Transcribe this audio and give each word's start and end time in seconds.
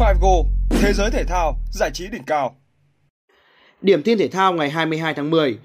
Figo, 0.00 0.44
thế 0.70 0.92
giới 0.92 1.10
thể 1.10 1.24
thao, 1.24 1.58
giải 1.72 1.90
trí 1.94 2.06
đỉnh 2.08 2.22
cao. 2.24 2.56
Điểm 3.82 4.02
tin 4.02 4.18
thể 4.18 4.28
thao 4.28 4.52
ngày 4.52 4.70
22 4.70 5.14
tháng 5.14 5.30
10. 5.30 5.58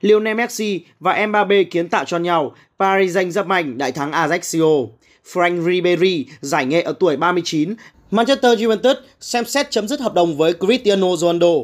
Lionel 0.00 0.36
Messi 0.36 0.80
và 1.00 1.26
Mbappe 1.26 1.64
kiến 1.64 1.88
tạo 1.88 2.04
cho 2.04 2.18
nhau, 2.18 2.54
Paris 2.78 3.16
Saint-Germain 3.16 3.76
đại 3.76 3.92
thắng 3.92 4.10
Ajaxio. 4.10 4.88
Frank 5.32 5.66
Ribery 5.66 6.26
giải 6.40 6.66
nghệ 6.66 6.82
ở 6.82 6.92
tuổi 7.00 7.16
39. 7.16 7.74
Manchester 8.10 8.64
United 8.64 8.96
xem 9.20 9.44
xét 9.44 9.70
chấm 9.70 9.88
dứt 9.88 10.00
hợp 10.00 10.14
đồng 10.14 10.36
với 10.36 10.52
Cristiano 10.52 11.16
Ronaldo. 11.16 11.54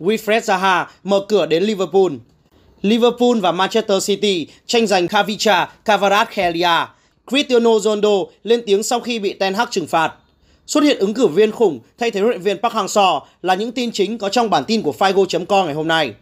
Wilfred 0.00 0.40
Zaha 0.40 0.84
mở 1.02 1.20
cửa 1.28 1.46
đến 1.46 1.62
Liverpool. 1.62 2.12
Liverpool 2.82 3.40
và 3.40 3.52
Manchester 3.52 4.06
City 4.06 4.46
tranh 4.66 4.86
giành 4.86 5.08
Kavicha 5.08 5.68
Kvaratskhelia. 5.84 6.86
Cristiano 7.30 7.78
Ronaldo 7.78 8.24
lên 8.42 8.62
tiếng 8.66 8.82
sau 8.82 9.00
khi 9.00 9.18
bị 9.18 9.32
Ten 9.32 9.54
Hag 9.54 9.68
trừng 9.70 9.86
phạt. 9.86 10.12
Xuất 10.66 10.84
hiện 10.84 10.98
ứng 10.98 11.14
cử 11.14 11.26
viên 11.26 11.52
khủng 11.52 11.80
thay 11.98 12.10
thế 12.10 12.20
huấn 12.20 12.30
luyện 12.30 12.42
viên 12.42 12.58
Park 12.58 12.74
Hang-seo 12.74 13.20
là 13.42 13.54
những 13.54 13.72
tin 13.72 13.92
chính 13.92 14.18
có 14.18 14.28
trong 14.28 14.50
bản 14.50 14.64
tin 14.66 14.82
của 14.82 14.94
Figo.com 14.98 15.64
ngày 15.64 15.74
hôm 15.74 15.88
nay. 15.88 16.14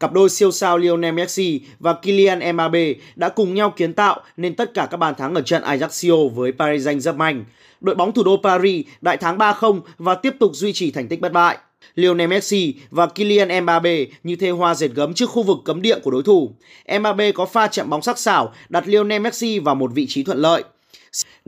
Cặp 0.00 0.12
đôi 0.12 0.30
siêu 0.30 0.50
sao 0.50 0.78
Lionel 0.78 1.14
Messi 1.14 1.60
và 1.78 1.92
Kylian 1.92 2.52
Mbappe 2.52 2.94
đã 3.16 3.28
cùng 3.28 3.54
nhau 3.54 3.70
kiến 3.76 3.92
tạo 3.92 4.20
nên 4.36 4.54
tất 4.54 4.74
cả 4.74 4.88
các 4.90 4.96
bàn 4.96 5.14
thắng 5.14 5.34
ở 5.34 5.40
trận 5.40 5.62
Ajaxio 5.62 6.28
với 6.28 6.52
Paris 6.52 6.86
Saint-Germain. 6.86 7.42
Đội 7.80 7.94
bóng 7.94 8.12
thủ 8.12 8.22
đô 8.22 8.36
Paris 8.42 8.86
đại 9.00 9.16
thắng 9.16 9.38
3-0 9.38 9.80
và 9.98 10.14
tiếp 10.14 10.34
tục 10.40 10.50
duy 10.54 10.72
trì 10.72 10.90
thành 10.90 11.08
tích 11.08 11.20
bất 11.20 11.32
bại. 11.32 11.58
Lionel 11.94 12.28
Messi 12.28 12.74
và 12.90 13.06
Kylian 13.06 13.64
Mbappe 13.64 14.04
như 14.22 14.36
thê 14.36 14.50
hoa 14.50 14.74
dệt 14.74 14.88
gấm 14.88 15.14
trước 15.14 15.30
khu 15.30 15.42
vực 15.42 15.58
cấm 15.64 15.82
địa 15.82 15.98
của 15.98 16.10
đối 16.10 16.22
thủ. 16.22 16.50
Mbappe 16.98 17.32
có 17.32 17.46
pha 17.46 17.66
chạm 17.66 17.90
bóng 17.90 18.02
sắc 18.02 18.18
sảo, 18.18 18.54
đặt 18.68 18.88
Lionel 18.88 19.22
Messi 19.22 19.58
vào 19.58 19.74
một 19.74 19.90
vị 19.94 20.06
trí 20.08 20.22
thuận 20.22 20.38
lợi. 20.38 20.64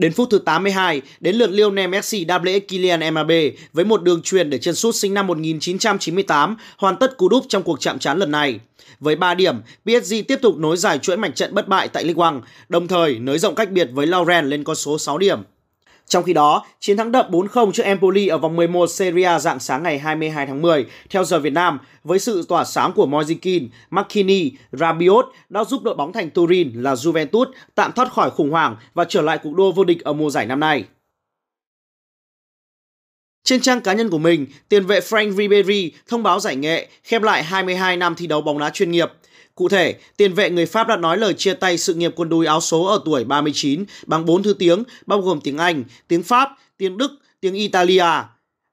Đến 0.03 0.13
phút 0.13 0.29
thứ 0.31 0.39
82, 0.39 1.01
đến 1.19 1.35
lượt 1.35 1.49
Lionel 1.49 1.87
Messi 1.87 2.25
đáp 2.25 2.43
lễ 2.43 2.59
Kylian 2.59 3.13
Mbappe 3.13 3.51
với 3.73 3.85
một 3.85 4.03
đường 4.03 4.21
truyền 4.21 4.49
để 4.49 4.57
chân 4.57 4.75
sút 4.75 4.95
sinh 4.95 5.13
năm 5.13 5.27
1998 5.27 6.55
hoàn 6.77 6.97
tất 6.97 7.17
cú 7.17 7.29
đúp 7.29 7.45
trong 7.49 7.63
cuộc 7.63 7.79
chạm 7.79 7.99
trán 7.99 8.17
lần 8.17 8.31
này. 8.31 8.59
Với 8.99 9.15
3 9.15 9.33
điểm, 9.33 9.55
PSG 9.85 10.15
tiếp 10.27 10.39
tục 10.41 10.57
nối 10.57 10.77
dài 10.77 10.97
chuỗi 10.97 11.17
mạch 11.17 11.35
trận 11.35 11.53
bất 11.53 11.67
bại 11.67 11.87
tại 11.87 12.03
Ligue 12.03 12.31
1, 12.31 12.41
đồng 12.69 12.87
thời 12.87 13.19
nới 13.19 13.39
rộng 13.39 13.55
cách 13.55 13.71
biệt 13.71 13.89
với 13.93 14.07
Laurent 14.07 14.45
lên 14.45 14.63
con 14.63 14.75
số 14.75 14.97
6 14.97 15.17
điểm. 15.17 15.39
Trong 16.07 16.23
khi 16.23 16.33
đó, 16.33 16.65
chiến 16.79 16.97
thắng 16.97 17.11
đậm 17.11 17.31
4-0 17.31 17.71
trước 17.71 17.83
Empoli 17.83 18.27
ở 18.27 18.37
vòng 18.37 18.55
11 18.55 18.87
Serie 18.87 19.25
A 19.25 19.39
dạng 19.39 19.59
sáng 19.59 19.83
ngày 19.83 19.99
22 19.99 20.47
tháng 20.47 20.61
10 20.61 20.85
theo 21.09 21.23
giờ 21.23 21.39
Việt 21.39 21.53
Nam 21.53 21.79
với 22.03 22.19
sự 22.19 22.45
tỏa 22.49 22.63
sáng 22.63 22.93
của 22.93 23.07
Mojikin, 23.07 23.67
Marquinhos, 23.89 24.53
Rabiot 24.71 25.25
đã 25.49 25.63
giúp 25.63 25.83
đội 25.83 25.95
bóng 25.95 26.13
thành 26.13 26.29
Turin 26.29 26.71
là 26.81 26.93
Juventus 26.93 27.45
tạm 27.75 27.91
thoát 27.91 28.13
khỏi 28.13 28.29
khủng 28.29 28.51
hoảng 28.51 28.75
và 28.93 29.05
trở 29.09 29.21
lại 29.21 29.39
cuộc 29.43 29.55
đua 29.55 29.71
vô 29.71 29.83
địch 29.83 30.03
ở 30.03 30.13
mùa 30.13 30.29
giải 30.29 30.45
năm 30.45 30.59
nay. 30.59 30.85
Trên 33.43 33.61
trang 33.61 33.81
cá 33.81 33.93
nhân 33.93 34.09
của 34.09 34.17
mình, 34.17 34.45
tiền 34.69 34.85
vệ 34.85 34.99
Frank 34.99 35.31
Ribery 35.31 35.91
thông 36.07 36.23
báo 36.23 36.39
giải 36.39 36.55
nghệ, 36.55 36.87
khép 37.03 37.21
lại 37.21 37.43
22 37.43 37.97
năm 37.97 38.15
thi 38.15 38.27
đấu 38.27 38.41
bóng 38.41 38.59
đá 38.59 38.69
chuyên 38.69 38.91
nghiệp. 38.91 39.11
Cụ 39.55 39.69
thể, 39.69 39.95
tiền 40.17 40.33
vệ 40.33 40.49
người 40.49 40.65
Pháp 40.65 40.87
đã 40.87 40.97
nói 40.97 41.17
lời 41.17 41.33
chia 41.33 41.53
tay 41.53 41.77
sự 41.77 41.93
nghiệp 41.93 42.13
quân 42.15 42.29
đùi 42.29 42.45
áo 42.45 42.61
số 42.61 42.85
ở 42.85 43.01
tuổi 43.05 43.23
39 43.23 43.85
bằng 44.05 44.25
4 44.25 44.43
thứ 44.43 44.53
tiếng, 44.53 44.83
bao 45.05 45.21
gồm 45.21 45.41
tiếng 45.41 45.57
Anh, 45.57 45.83
tiếng 46.07 46.23
Pháp, 46.23 46.49
tiếng 46.77 46.97
Đức, 46.97 47.11
tiếng 47.39 47.53
Italia. 47.53 48.05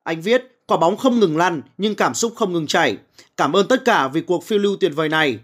Anh 0.03 0.23
viết, 0.23 0.61
quả 0.67 0.77
bóng 0.77 0.97
không 0.97 1.21
ngừng 1.21 1.37
lăn 1.37 1.63
nhưng 1.79 1.95
cảm 1.95 2.15
xúc 2.15 2.33
không 2.37 2.53
ngừng 2.53 2.67
chảy. 2.67 2.97
Cảm 3.37 3.57
ơn 3.57 3.69
tất 3.69 3.85
cả 3.85 4.09
vì 4.09 4.21
cuộc 4.21 4.45
phiêu 4.45 4.59
lưu 4.59 4.77
tuyệt 4.81 4.93
vời 4.95 5.09
này. 5.09 5.39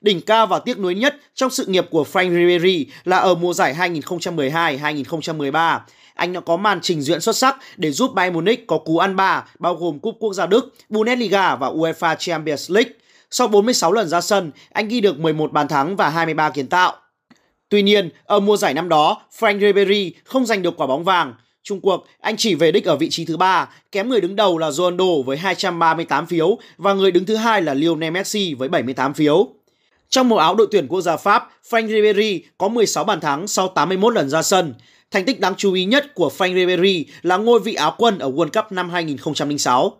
Đỉnh 0.00 0.20
cao 0.20 0.46
và 0.46 0.58
tiếc 0.58 0.78
nuối 0.78 0.94
nhất 0.94 1.16
trong 1.34 1.50
sự 1.50 1.66
nghiệp 1.66 1.86
của 1.90 2.04
Frank 2.12 2.30
Ribery 2.30 2.86
là 3.04 3.16
ở 3.16 3.34
mùa 3.34 3.54
giải 3.54 3.74
2012-2013. 3.74 5.80
Anh 6.14 6.32
đã 6.32 6.40
có 6.40 6.56
màn 6.56 6.80
trình 6.82 7.02
diễn 7.02 7.20
xuất 7.20 7.36
sắc 7.36 7.56
để 7.76 7.90
giúp 7.90 8.14
Bayern 8.14 8.34
Munich 8.34 8.66
có 8.66 8.78
cú 8.78 8.98
ăn 8.98 9.16
ba 9.16 9.44
bao 9.58 9.74
gồm 9.74 9.98
Cúp 9.98 10.16
Quốc 10.20 10.32
gia 10.32 10.46
Đức, 10.46 10.74
Bundesliga 10.88 11.56
và 11.56 11.68
UEFA 11.68 12.16
Champions 12.18 12.70
League. 12.70 12.92
Sau 13.30 13.48
46 13.48 13.92
lần 13.92 14.08
ra 14.08 14.20
sân, 14.20 14.50
anh 14.72 14.88
ghi 14.88 15.00
được 15.00 15.18
11 15.18 15.52
bàn 15.52 15.68
thắng 15.68 15.96
và 15.96 16.08
23 16.08 16.50
kiến 16.50 16.66
tạo. 16.66 16.96
Tuy 17.68 17.82
nhiên, 17.82 18.10
ở 18.24 18.40
mùa 18.40 18.56
giải 18.56 18.74
năm 18.74 18.88
đó, 18.88 19.22
Frank 19.38 19.60
Ribery 19.60 20.12
không 20.24 20.46
giành 20.46 20.62
được 20.62 20.76
quả 20.76 20.86
bóng 20.86 21.04
vàng. 21.04 21.34
Trung 21.62 21.80
cuộc, 21.80 22.06
anh 22.20 22.36
chỉ 22.36 22.54
về 22.54 22.72
đích 22.72 22.84
ở 22.84 22.96
vị 22.96 23.08
trí 23.10 23.24
thứ 23.24 23.36
ba, 23.36 23.68
kém 23.92 24.08
người 24.08 24.20
đứng 24.20 24.36
đầu 24.36 24.58
là 24.58 24.70
Ronaldo 24.70 25.04
với 25.26 25.36
238 25.36 26.26
phiếu 26.26 26.58
và 26.76 26.94
người 26.94 27.10
đứng 27.10 27.24
thứ 27.24 27.36
hai 27.36 27.62
là 27.62 27.74
Lionel 27.74 28.10
Messi 28.10 28.54
với 28.54 28.68
78 28.68 29.14
phiếu. 29.14 29.48
Trong 30.08 30.28
màu 30.28 30.38
áo 30.38 30.54
đội 30.54 30.66
tuyển 30.70 30.86
quốc 30.88 31.00
gia 31.00 31.16
Pháp, 31.16 31.48
Frank 31.70 31.88
Ribery 31.88 32.42
có 32.58 32.68
16 32.68 33.04
bàn 33.04 33.20
thắng 33.20 33.46
sau 33.46 33.68
81 33.68 34.14
lần 34.14 34.28
ra 34.28 34.42
sân. 34.42 34.74
Thành 35.10 35.24
tích 35.24 35.40
đáng 35.40 35.54
chú 35.56 35.72
ý 35.72 35.84
nhất 35.84 36.14
của 36.14 36.30
Frank 36.38 36.54
Ribery 36.54 37.06
là 37.22 37.36
ngôi 37.36 37.60
vị 37.60 37.74
áo 37.74 37.94
quân 37.98 38.18
ở 38.18 38.30
World 38.30 38.62
Cup 38.62 38.72
năm 38.72 38.90
2006. 38.90 39.96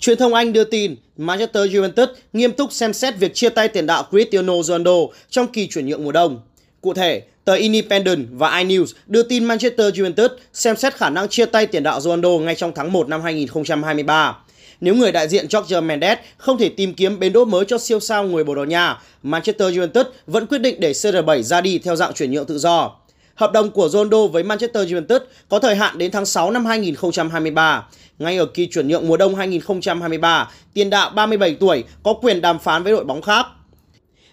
Truyền 0.00 0.18
thông 0.18 0.34
Anh 0.34 0.52
đưa 0.52 0.64
tin 0.64 0.96
Manchester 1.16 1.76
United 1.76 2.08
nghiêm 2.32 2.52
túc 2.52 2.72
xem 2.72 2.92
xét 2.92 3.18
việc 3.18 3.34
chia 3.34 3.48
tay 3.48 3.68
tiền 3.68 3.86
đạo 3.86 4.06
Cristiano 4.10 4.62
Ronaldo 4.62 4.92
trong 5.30 5.46
kỳ 5.46 5.68
chuyển 5.68 5.86
nhượng 5.86 6.04
mùa 6.04 6.12
đông. 6.12 6.40
Cụ 6.80 6.94
thể, 6.94 7.22
tờ 7.44 7.54
Independent 7.54 8.26
và 8.32 8.62
iNews 8.62 8.86
đưa 9.06 9.22
tin 9.22 9.44
Manchester 9.44 10.00
United 10.00 10.30
xem 10.52 10.76
xét 10.76 10.94
khả 10.94 11.10
năng 11.10 11.28
chia 11.28 11.46
tay 11.46 11.66
tiền 11.66 11.82
đạo 11.82 12.00
Ronaldo 12.00 12.28
ngay 12.28 12.54
trong 12.54 12.72
tháng 12.74 12.92
1 12.92 13.08
năm 13.08 13.22
2023. 13.22 14.36
Nếu 14.80 14.94
người 14.94 15.12
đại 15.12 15.28
diện 15.28 15.46
Jorge 15.46 15.82
Mendes 15.82 16.18
không 16.36 16.58
thể 16.58 16.68
tìm 16.68 16.94
kiếm 16.94 17.18
bến 17.18 17.32
đỗ 17.32 17.44
mới 17.44 17.64
cho 17.64 17.78
siêu 17.78 18.00
sao 18.00 18.24
người 18.24 18.44
Bồ 18.44 18.54
Đào 18.54 18.64
Nha, 18.64 18.98
Manchester 19.22 19.78
United 19.78 20.06
vẫn 20.26 20.46
quyết 20.46 20.58
định 20.58 20.80
để 20.80 20.92
CR7 20.92 21.42
ra 21.42 21.60
đi 21.60 21.78
theo 21.78 21.96
dạng 21.96 22.14
chuyển 22.14 22.32
nhượng 22.32 22.46
tự 22.46 22.58
do. 22.58 22.96
Hợp 23.38 23.52
đồng 23.52 23.70
của 23.70 23.88
Ronaldo 23.88 24.26
với 24.26 24.42
Manchester 24.42 24.92
United 24.92 25.22
có 25.48 25.58
thời 25.58 25.74
hạn 25.74 25.98
đến 25.98 26.10
tháng 26.10 26.26
6 26.26 26.50
năm 26.50 26.64
2023. 26.64 27.86
Ngay 28.18 28.36
ở 28.36 28.46
kỳ 28.46 28.66
chuyển 28.66 28.88
nhượng 28.88 29.08
mùa 29.08 29.16
đông 29.16 29.34
2023, 29.34 30.50
tiền 30.74 30.90
đạo 30.90 31.10
37 31.10 31.56
tuổi 31.60 31.84
có 32.02 32.12
quyền 32.12 32.40
đàm 32.40 32.58
phán 32.58 32.82
với 32.82 32.92
đội 32.92 33.04
bóng 33.04 33.22
khác. 33.22 33.46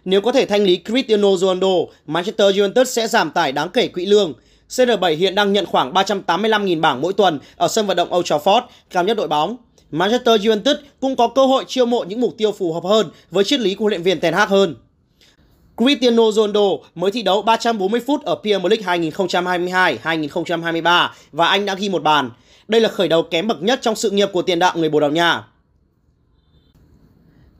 Nếu 0.06 0.22
có 0.22 0.32
thể 0.32 0.46
thanh 0.46 0.64
lý 0.64 0.82
Cristiano 0.86 1.36
Ronaldo, 1.38 1.68
Manchester 2.06 2.60
United 2.60 2.88
sẽ 2.88 3.08
giảm 3.08 3.32
tải 3.32 3.52
đáng 3.52 3.70
kể 3.70 3.88
quỹ 3.88 4.06
lương. 4.06 4.34
CR7 4.70 5.16
hiện 5.16 5.36
đang 5.36 5.54
nhận 5.54 5.66
khoảng 5.66 5.94
385.000 5.94 6.82
bảng 6.82 7.02
mỗi 7.02 7.14
tuần 7.14 7.40
ở 7.56 7.68
sân 7.68 7.88
vận 7.88 7.98
động 7.98 8.14
Old 8.16 8.32
Trafford, 8.32 8.62
cao 8.90 9.04
nhất 9.04 9.18
đội 9.18 9.28
bóng. 9.28 9.58
Manchester 9.92 10.48
United 10.48 10.76
cũng 11.00 11.16
có 11.16 11.28
cơ 11.28 11.46
hội 11.46 11.64
chiêu 11.68 11.86
mộ 11.86 12.04
những 12.04 12.22
mục 12.22 12.34
tiêu 12.38 12.52
phù 12.52 12.74
hợp 12.74 12.84
hơn 12.84 13.10
với 13.32 13.44
triết 13.44 13.60
lý 13.60 13.76
của 13.76 13.84
huấn 13.84 13.92
luyện 13.92 14.04
viên 14.04 14.20
Ten 14.20 14.34
Hag 14.34 14.50
hơn. 14.50 14.76
Cristiano 15.78 16.32
Ronaldo 16.32 16.62
mới 16.96 17.12
thi 17.12 17.22
đấu 17.22 17.42
340 17.42 18.02
phút 18.08 18.24
ở 18.24 18.36
Premier 18.36 18.72
League 18.72 19.10
2022-2023 20.04 21.10
và 21.32 21.48
anh 21.48 21.66
đã 21.66 21.76
ghi 21.76 21.90
một 21.90 22.04
bàn. 22.04 22.30
Đây 22.68 22.82
là 22.82 22.90
khởi 22.90 23.08
đầu 23.08 23.24
kém 23.24 23.48
bậc 23.48 23.62
nhất 23.62 23.80
trong 23.82 23.96
sự 23.96 24.10
nghiệp 24.12 24.30
của 24.34 24.42
tiền 24.42 24.60
đạo 24.60 24.74
người 24.78 24.90
Bồ 24.90 25.00
Đào 25.00 25.12
Nha. 25.12 25.44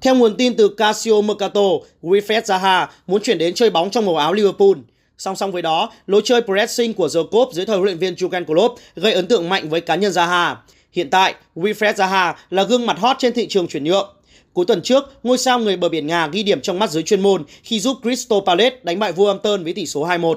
Theo 0.02 0.16
nguồn 0.16 0.36
tin 0.36 0.56
từ 0.56 0.68
Casio 0.68 1.22
Mercato, 1.22 1.62
Wilfred 2.02 2.42
Zaha 2.42 2.88
muốn 3.08 3.22
chuyển 3.22 3.38
đến 3.38 3.54
chơi 3.54 3.70
bóng 3.70 3.90
trong 3.90 4.06
màu 4.06 4.18
áo 4.18 4.34
Liverpool. 4.34 4.74
Song 5.18 5.36
song 5.36 5.52
với 5.52 5.62
đó, 5.62 5.92
lối 6.08 6.22
chơi 6.24 6.42
pressing 6.42 6.94
của 6.94 7.10
The 7.10 7.20
dưới 7.54 7.66
thời 7.66 7.78
huấn 7.78 7.86
luyện 7.86 7.98
viên 7.98 8.14
Jurgen 8.14 8.46
Klopp 8.46 8.76
gây 8.96 9.14
ấn 9.14 9.28
tượng 9.28 9.50
mạnh 9.50 9.70
với 9.70 9.82
cá 9.82 9.96
nhân 9.96 10.12
Zaha. 10.12 10.56
Hiện 10.92 11.10
tại, 11.10 11.36
Wilfred 11.56 11.94
Zaha 11.94 12.34
là 12.50 12.64
gương 12.64 12.86
mặt 12.86 13.00
hot 13.00 13.16
trên 13.20 13.34
thị 13.34 13.48
trường 13.48 13.68
chuyển 13.68 13.84
nhượng. 13.84 14.15
Cuối 14.56 14.66
tuần 14.66 14.82
trước, 14.82 15.12
ngôi 15.24 15.38
sao 15.38 15.60
người 15.60 15.78
bờ 15.78 15.90
biển 15.90 16.08
Nga 16.08 16.28
ghi 16.28 16.44
điểm 16.44 16.62
trong 16.62 16.80
mắt 16.80 16.92
giới 16.92 17.04
chuyên 17.04 17.22
môn 17.22 17.44
khi 17.64 17.80
giúp 17.80 17.98
Crystal 18.04 18.40
Palace 18.46 18.76
đánh 18.84 19.00
bại 19.00 19.14
Wolverhampton 19.14 19.64
với 19.64 19.74
tỷ 19.74 19.86
số 19.86 20.08
2-1. 20.08 20.36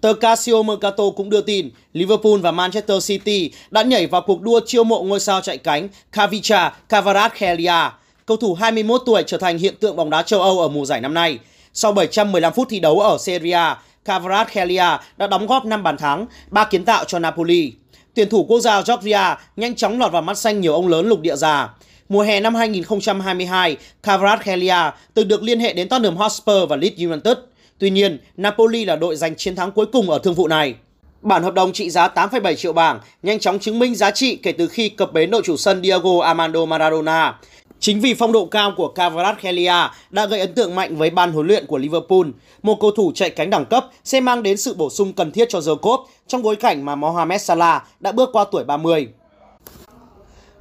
Tờ 0.00 0.12
Casio 0.14 0.62
Mercato 0.62 1.04
cũng 1.16 1.30
đưa 1.30 1.40
tin 1.40 1.70
Liverpool 1.92 2.36
và 2.40 2.50
Manchester 2.50 3.08
City 3.08 3.50
đã 3.70 3.82
nhảy 3.82 4.06
vào 4.06 4.20
cuộc 4.20 4.42
đua 4.42 4.60
chiêu 4.66 4.84
mộ 4.84 5.02
ngôi 5.02 5.20
sao 5.20 5.40
chạy 5.40 5.58
cánh 5.58 5.88
Kavicha 6.12 6.72
Kvaratskhelia. 6.88 7.90
Cầu 8.26 8.36
thủ 8.36 8.54
21 8.54 9.02
tuổi 9.06 9.22
trở 9.26 9.38
thành 9.38 9.58
hiện 9.58 9.74
tượng 9.80 9.96
bóng 9.96 10.10
đá 10.10 10.22
châu 10.22 10.42
Âu 10.42 10.60
ở 10.60 10.68
mùa 10.68 10.84
giải 10.84 11.00
năm 11.00 11.14
nay. 11.14 11.38
Sau 11.72 11.92
715 11.92 12.52
phút 12.52 12.68
thi 12.70 12.80
đấu 12.80 13.00
ở 13.00 13.18
Serie 13.20 13.52
A, 13.52 13.82
Kvaratskhelia 14.04 14.98
đã 15.16 15.26
đóng 15.26 15.46
góp 15.46 15.64
5 15.64 15.82
bàn 15.82 15.96
thắng, 15.96 16.26
3 16.50 16.64
kiến 16.64 16.84
tạo 16.84 17.04
cho 17.04 17.18
Napoli. 17.18 17.72
Tuyển 18.14 18.28
thủ 18.28 18.44
quốc 18.48 18.60
gia 18.60 18.82
Georgia 18.82 19.38
nhanh 19.56 19.74
chóng 19.74 19.98
lọt 19.98 20.12
vào 20.12 20.22
mắt 20.22 20.38
xanh 20.38 20.60
nhiều 20.60 20.72
ông 20.72 20.88
lớn 20.88 21.08
lục 21.08 21.20
địa 21.20 21.36
già. 21.36 21.68
Mùa 22.08 22.22
hè 22.22 22.40
năm 22.40 22.54
2022, 22.54 23.76
Kvaratskhelia 24.02 24.90
từng 25.14 25.28
được 25.28 25.42
liên 25.42 25.60
hệ 25.60 25.72
đến 25.72 25.88
Tottenham 25.88 26.16
Hotspur 26.16 26.68
và 26.68 26.76
Leeds 26.76 26.98
United. 26.98 27.36
Tuy 27.78 27.90
nhiên, 27.90 28.18
Napoli 28.36 28.84
là 28.84 28.96
đội 28.96 29.16
giành 29.16 29.36
chiến 29.36 29.56
thắng 29.56 29.72
cuối 29.72 29.86
cùng 29.86 30.10
ở 30.10 30.18
thương 30.18 30.34
vụ 30.34 30.48
này. 30.48 30.74
Bản 31.22 31.42
hợp 31.42 31.54
đồng 31.54 31.72
trị 31.72 31.90
giá 31.90 32.08
8,7 32.08 32.54
triệu 32.54 32.72
bảng 32.72 33.00
nhanh 33.22 33.38
chóng 33.38 33.58
chứng 33.58 33.78
minh 33.78 33.94
giá 33.94 34.10
trị 34.10 34.36
kể 34.36 34.52
từ 34.52 34.68
khi 34.68 34.88
cập 34.88 35.12
bến 35.12 35.30
đội 35.30 35.42
chủ 35.44 35.56
sân 35.56 35.82
Diego 35.82 36.20
Armando 36.22 36.64
Maradona. 36.64 37.38
Chính 37.80 38.00
vì 38.00 38.14
phong 38.14 38.32
độ 38.32 38.46
cao 38.46 38.72
của 38.76 38.88
Kvaratskhelia 38.88 39.88
đã 40.10 40.26
gây 40.26 40.40
ấn 40.40 40.54
tượng 40.54 40.74
mạnh 40.74 40.96
với 40.96 41.10
ban 41.10 41.32
huấn 41.32 41.46
luyện 41.46 41.66
của 41.66 41.78
Liverpool, 41.78 42.26
một 42.62 42.78
cầu 42.80 42.90
thủ 42.90 43.12
chạy 43.14 43.30
cánh 43.30 43.50
đẳng 43.50 43.64
cấp 43.64 43.86
sẽ 44.04 44.20
mang 44.20 44.42
đến 44.42 44.56
sự 44.56 44.74
bổ 44.74 44.90
sung 44.90 45.12
cần 45.12 45.32
thiết 45.32 45.48
cho 45.48 45.58
Jacob 45.58 46.04
trong 46.26 46.42
bối 46.42 46.56
cảnh 46.56 46.84
mà 46.84 46.94
Mohamed 46.94 47.42
Salah 47.42 47.82
đã 48.00 48.12
bước 48.12 48.30
qua 48.32 48.44
tuổi 48.52 48.64
30. 48.64 49.08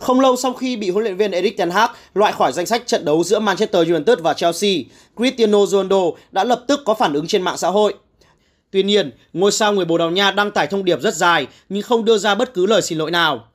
Không 0.04 0.20
lâu 0.20 0.36
sau 0.36 0.54
khi 0.54 0.76
bị 0.76 0.90
huấn 0.90 1.04
luyện 1.04 1.18
viên 1.18 1.32
Erik 1.32 1.58
ten 1.58 1.70
Hag 1.70 1.90
loại 2.14 2.34
khỏi 2.34 2.52
danh 2.52 2.66
sách 2.66 2.84
trận 2.88 3.06
đấu 3.06 3.24
giữa 3.24 3.40
Manchester 3.40 3.90
United 3.90 4.20
và 4.20 4.34
Chelsea, 4.34 4.72
Cristiano 5.18 5.66
Ronaldo 5.66 6.02
đã 6.32 6.44
lập 6.44 6.64
tức 6.68 6.82
có 6.86 6.94
phản 6.94 7.14
ứng 7.14 7.28
trên 7.28 7.42
mạng 7.42 7.58
xã 7.58 7.70
hội. 7.70 7.94
Tuy 8.72 8.84
nhiên, 8.84 9.12
ngôi 9.34 9.52
sao 9.52 9.74
người 9.74 9.86
Bồ 9.86 9.98
Đào 9.98 10.12
Nha 10.12 10.32
đăng 10.32 10.52
tải 10.52 10.68
thông 10.68 10.86
điệp 10.86 11.02
rất 11.02 11.14
dài 11.14 11.48
nhưng 11.70 11.84
không 11.84 12.06
đưa 12.06 12.18
ra 12.18 12.36
bất 12.36 12.54
cứ 12.54 12.66
lời 12.66 12.82
xin 12.82 12.98
lỗi 12.98 13.12
nào. 13.12 13.48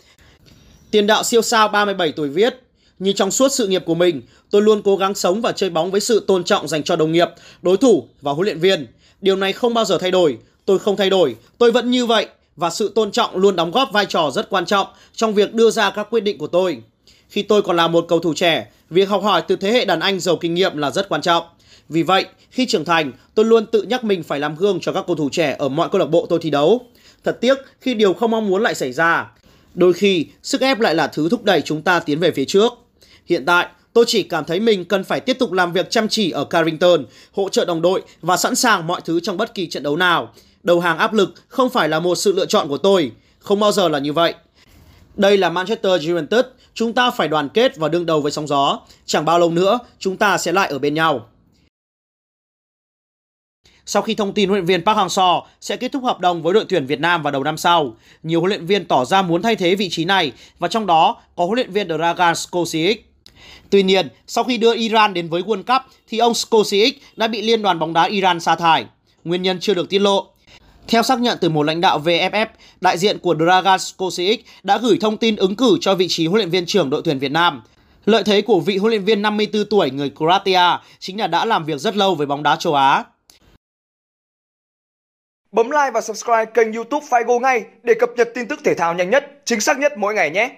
Tiền 0.91 1.07
đạo 1.07 1.23
siêu 1.23 1.43
sao 1.43 1.69
37 1.69 2.13
tuổi 2.13 2.29
viết, 2.29 2.55
nhưng 2.99 3.15
trong 3.15 3.31
suốt 3.31 3.49
sự 3.49 3.67
nghiệp 3.67 3.83
của 3.87 3.95
mình, 3.95 4.23
tôi 4.51 4.63
luôn 4.63 4.83
cố 4.83 4.97
gắng 4.97 5.15
sống 5.15 5.41
và 5.41 5.53
chơi 5.53 5.71
bóng 5.71 5.91
với 5.91 6.01
sự 6.01 6.25
tôn 6.27 6.45
trọng 6.45 6.69
dành 6.69 6.83
cho 6.83 6.97
đồng 6.97 7.13
nghiệp, 7.13 7.29
đối 7.63 7.77
thủ 7.77 8.09
và 8.23 8.33
huấn 8.33 8.45
luyện 8.45 8.59
viên. 8.59 8.87
Điều 9.21 9.37
này 9.37 9.53
không 9.53 9.75
bao 9.75 9.85
giờ 9.85 9.99
thay 9.99 10.11
đổi. 10.11 10.39
Tôi 10.65 10.79
không 10.79 10.97
thay 10.97 11.11
đổi, 11.11 11.37
tôi 11.59 11.73
vẫn 11.73 11.91
như 11.91 12.07
vậy 12.07 12.27
và 12.59 12.71
sự 12.71 12.93
tôn 12.95 13.11
trọng 13.11 13.37
luôn 13.37 13.57
đóng 13.57 13.71
góp 13.71 13.93
vai 13.93 14.07
trò 14.07 14.31
rất 14.31 14.51
quan 14.51 14.67
trọng 14.67 14.87
trong 15.15 15.35
việc 15.35 15.55
đưa 15.55 15.71
ra 15.71 15.91
các 15.91 16.07
quyết 16.11 16.21
định 16.21 16.39
của 16.39 16.47
tôi. 16.47 16.83
Khi 17.29 17.43
tôi 17.43 17.63
còn 17.63 17.77
là 17.77 17.89
một 17.89 18.05
cầu 18.09 18.19
thủ 18.19 18.35
trẻ, 18.35 18.67
việc 18.91 19.09
học 19.09 19.23
hỏi 19.23 19.43
từ 19.49 19.57
thế 19.57 19.73
hệ 19.73 19.85
đàn 19.85 20.01
anh 20.01 20.21
giàu 20.21 20.37
kinh 20.37 20.55
nghiệm 20.55 20.77
là 20.77 20.91
rất 20.91 21.09
quan 21.09 21.23
trọng. 21.23 21.45
Vì 21.89 22.03
vậy, 22.03 22.27
khi 22.51 22.67
trưởng 22.67 22.85
thành, 22.85 23.13
tôi 23.35 23.45
luôn 23.45 23.67
tự 23.67 23.83
nhắc 23.83 24.05
mình 24.05 24.23
phải 24.23 24.41
làm 24.41 24.57
gương 24.57 24.79
cho 24.81 24.93
các 24.93 25.05
cầu 25.07 25.17
thủ 25.17 25.29
trẻ 25.33 25.57
ở 25.59 25.69
mọi 25.69 25.89
câu 25.89 25.99
lạc 25.99 26.07
bộ 26.07 26.27
tôi 26.29 26.39
thi 26.43 26.51
đấu. 26.51 26.87
Thật 27.25 27.39
tiếc 27.41 27.59
khi 27.81 27.95
điều 27.95 28.13
không 28.13 28.31
mong 28.31 28.49
muốn 28.49 28.63
lại 28.63 28.75
xảy 28.75 28.93
ra. 28.93 29.31
Đôi 29.75 29.93
khi, 29.93 30.27
sức 30.43 30.61
ép 30.61 30.81
lại 30.81 30.95
là 30.95 31.07
thứ 31.07 31.29
thúc 31.29 31.45
đẩy 31.45 31.61
chúng 31.61 31.83
ta 31.83 32.01
tiến 32.01 32.19
về 32.19 32.31
phía 32.31 32.45
trước. 32.45 32.73
Hiện 33.27 33.45
tại, 33.45 33.67
tôi 33.93 34.05
chỉ 34.09 34.23
cảm 34.23 34.45
thấy 34.45 34.61
mình 34.61 34.85
cần 34.85 35.05
phải 35.05 35.21
tiếp 35.21 35.37
tục 35.39 35.53
làm 35.53 35.73
việc 35.73 35.91
chăm 35.91 36.09
chỉ 36.09 36.31
ở 36.31 36.45
Carrington, 36.45 37.05
hỗ 37.33 37.49
trợ 37.49 37.65
đồng 37.65 37.83
đội 37.83 38.03
và 38.23 38.37
sẵn 38.37 38.55
sàng 38.55 38.87
mọi 38.87 39.01
thứ 39.05 39.21
trong 39.21 39.37
bất 39.37 39.55
kỳ 39.55 39.67
trận 39.67 39.83
đấu 39.83 39.97
nào. 39.97 40.33
Đầu 40.63 40.81
hàng 40.81 40.99
áp 40.99 41.13
lực 41.13 41.35
không 41.49 41.71
phải 41.71 41.89
là 41.89 42.01
một 42.01 42.15
sự 42.15 42.33
lựa 42.33 42.47
chọn 42.47 42.69
của 42.69 42.79
tôi, 42.79 43.13
không 43.39 43.61
bao 43.61 43.73
giờ 43.73 43.89
là 43.89 43.99
như 43.99 44.13
vậy. 44.13 44.35
Đây 45.17 45.37
là 45.37 45.51
Manchester 45.51 46.09
United, 46.09 46.45
chúng 46.75 46.93
ta 46.93 47.11
phải 47.11 47.29
đoàn 47.29 47.49
kết 47.49 47.77
và 47.77 47.89
đương 47.89 48.07
đầu 48.07 48.21
với 48.21 48.33
sóng 48.33 48.47
gió. 48.47 48.81
Chẳng 49.07 49.25
bao 49.25 49.39
lâu 49.39 49.51
nữa, 49.51 49.79
chúng 49.99 50.17
ta 50.17 50.39
sẽ 50.39 50.53
lại 50.53 50.69
ở 50.69 50.79
bên 50.79 50.95
nhau. 50.95 51.27
Sau 53.87 54.03
khi 54.03 54.15
thông 54.15 54.33
tin 54.33 54.49
huấn 54.49 54.59
luyện 54.59 54.67
viên 54.67 54.85
Park 54.85 54.99
Hang-seo 54.99 55.43
sẽ 55.61 55.77
kết 55.77 55.93
thúc 55.93 56.05
hợp 56.05 56.21
đồng 56.21 56.43
với 56.43 56.55
đội 56.55 56.65
tuyển 56.69 56.87
Việt 56.87 57.01
Nam 57.01 57.23
vào 57.23 57.31
đầu 57.31 57.45
năm 57.45 57.57
sau, 57.57 57.97
nhiều 58.23 58.41
huấn 58.41 58.49
luyện 58.49 58.67
viên 58.67 58.85
tỏ 58.85 59.05
ra 59.05 59.23
muốn 59.23 59.43
thay 59.43 59.57
thế 59.57 59.75
vị 59.75 59.89
trí 59.91 60.05
này 60.05 60.33
và 60.59 60.69
trong 60.69 60.87
đó 60.87 61.23
có 61.37 61.47
huấn 61.47 61.57
luyện 61.57 61.73
viên 61.73 61.89
Dragan 61.89 62.35
Skocic. 62.35 63.13
Tuy 63.71 63.83
nhiên, 63.83 64.09
sau 64.27 64.45
khi 64.45 64.57
đưa 64.57 64.75
Iran 64.75 65.15
đến 65.15 65.29
với 65.29 65.43
World 65.43 65.63
Cup 65.63 65.83
thì 66.09 66.19
ông 66.19 66.35
Skocic 66.35 67.03
đã 67.17 67.29
bị 67.29 67.43
Liên 67.43 67.63
đoàn 67.63 67.79
bóng 67.79 67.93
đá 67.93 68.03
Iran 68.03 68.41
sa 68.41 68.57
thải. 68.57 68.87
Nguyên 69.25 69.43
nhân 69.43 69.61
chưa 69.61 69.75
được 69.75 69.89
tiết 69.89 69.99
lộ. 69.99 70.27
Theo 70.89 71.03
xác 71.03 71.21
nhận 71.21 71.39
từ 71.41 71.49
một 71.49 71.63
lãnh 71.63 71.81
đạo 71.81 72.01
VFF, 72.05 72.47
đại 72.81 72.99
diện 72.99 73.19
của 73.19 73.35
Dragan 73.35 73.79
Skocic 73.79 74.45
đã 74.63 74.79
gửi 74.79 74.99
thông 75.01 75.17
tin 75.17 75.37
ứng 75.37 75.57
cử 75.57 75.79
cho 75.81 75.95
vị 75.95 76.07
trí 76.09 76.27
huấn 76.27 76.39
luyện 76.39 76.51
viên 76.51 76.67
trưởng 76.67 76.91
đội 76.91 77.03
tuyển 77.05 77.19
Việt 77.19 77.33
Nam. 77.33 77.63
Lợi 78.05 78.23
thế 78.25 78.43
của 78.43 78.61
vị 78.61 78.77
huấn 78.77 78.91
luyện 78.91 79.05
viên 79.05 79.23
54 79.23 79.65
tuổi 79.71 79.91
người 79.91 80.13
Croatia 80.17 80.79
chính 80.99 81.21
là 81.21 81.27
đã 81.27 81.45
làm 81.45 81.65
việc 81.65 81.81
rất 81.81 81.97
lâu 81.97 82.15
với 82.15 82.27
bóng 82.27 82.43
đá 82.43 82.57
châu 82.57 82.75
Á. 82.75 83.05
Bấm 85.53 85.71
like 85.71 85.91
và 85.95 86.01
subscribe 86.01 86.45
kênh 86.55 86.73
youtube 86.73 87.07
Figo 87.07 87.41
ngay 87.41 87.65
để 87.83 87.95
cập 88.01 88.11
nhật 88.17 88.29
tin 88.35 88.49
tức 88.49 88.61
thể 88.65 88.75
thao 88.75 88.95
nhanh 88.95 89.11
nhất, 89.11 89.43
chính 89.45 89.61
xác 89.61 89.79
nhất 89.79 89.93
mỗi 89.99 90.15
ngày 90.15 90.31
nhé! 90.31 90.51